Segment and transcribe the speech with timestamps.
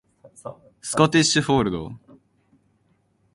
[0.81, 1.91] スコティッシュフォールド